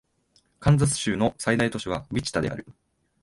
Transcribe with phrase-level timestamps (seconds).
[0.59, 2.65] カンザス州の最大都市はウィチタである